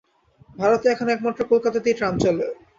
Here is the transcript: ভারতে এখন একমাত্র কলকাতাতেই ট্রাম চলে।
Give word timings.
ভারতে 0.59 0.85
এখন 0.89 1.07
একমাত্র 1.09 1.41
কলকাতাতেই 1.51 1.97
ট্রাম 1.99 2.13
চলে। 2.23 2.45